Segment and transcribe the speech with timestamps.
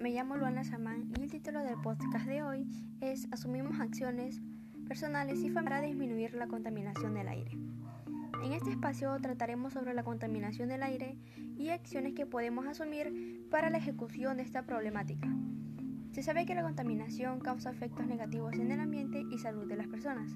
[0.00, 2.66] me llamo Luana Samán y el título del podcast de hoy
[3.00, 4.40] es Asumimos acciones
[4.88, 7.52] personales y para disminuir la contaminación del aire.
[8.42, 11.16] En este espacio trataremos sobre la contaminación del aire
[11.56, 15.28] y acciones que podemos asumir para la ejecución de esta problemática.
[16.10, 19.86] Se sabe que la contaminación causa efectos negativos en el ambiente y salud de las
[19.86, 20.28] personas.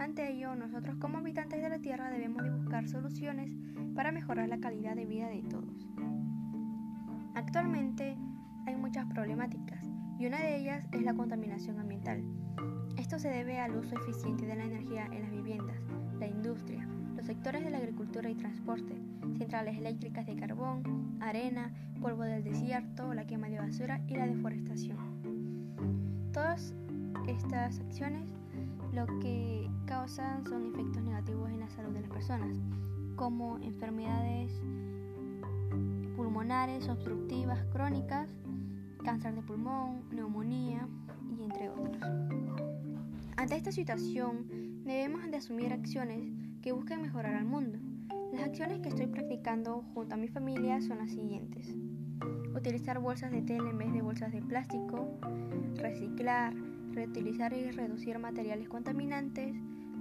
[0.00, 3.48] Ante ello, nosotros como habitantes de la Tierra debemos de buscar soluciones
[3.94, 5.88] para mejorar la calidad de vida de todos.
[7.34, 8.16] Actualmente
[8.66, 9.80] hay muchas problemáticas
[10.18, 12.22] y una de ellas es la contaminación ambiental.
[12.96, 15.76] Esto se debe al uso eficiente de la energía en las viviendas,
[16.18, 18.94] la industria, los sectores de la agricultura y transporte,
[19.38, 24.96] centrales eléctricas de carbón, arena, polvo del desierto, la quema de basura y la deforestación.
[26.32, 26.74] Todas
[27.26, 28.28] estas acciones
[28.92, 32.56] lo que causan son efectos negativos en la salud de las personas,
[33.14, 34.52] como enfermedades
[36.16, 38.30] pulmonares obstructivas crónicas,
[39.04, 40.88] cáncer de pulmón, neumonía
[41.38, 42.02] y entre otros.
[43.36, 47.78] Ante esta situación debemos de asumir acciones que busquen mejorar al mundo.
[48.32, 51.74] Las acciones que estoy practicando junto a mi familia son las siguientes.
[52.54, 55.18] Utilizar bolsas de tela en vez de bolsas de plástico,
[55.76, 56.54] reciclar,
[56.92, 59.54] reutilizar y reducir materiales contaminantes,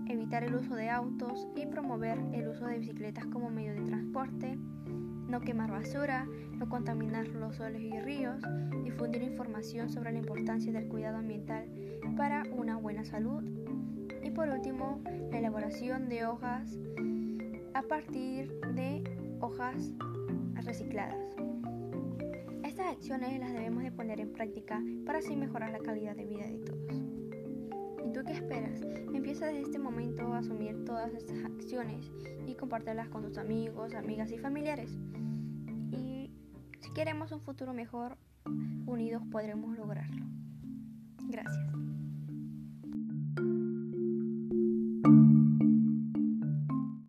[0.07, 4.57] evitar el uso de autos y promover el uso de bicicletas como medio de transporte,
[5.27, 8.41] no quemar basura, no contaminar los suelos y ríos,
[8.83, 11.65] difundir información sobre la importancia del cuidado ambiental
[12.17, 13.43] para una buena salud
[14.23, 15.01] y por último
[15.31, 16.77] la elaboración de hojas
[17.73, 19.03] a partir de
[19.41, 19.91] hojas
[20.63, 21.35] recicladas.
[22.63, 26.47] Estas acciones las debemos de poner en práctica para así mejorar la calidad de vida
[26.47, 27.04] de todos.
[28.25, 28.81] ¿Y tú qué esperas?
[29.13, 32.11] Empieza desde este momento a asumir todas estas acciones
[32.47, 34.97] y compartirlas con tus amigos, amigas y familiares.
[35.91, 36.31] Y
[36.81, 38.17] si queremos un futuro mejor,
[38.87, 40.25] unidos podremos lograrlo.
[41.27, 41.75] Gracias.